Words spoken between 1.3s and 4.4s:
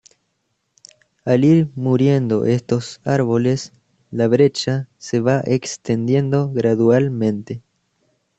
ir muriendo estos árboles, la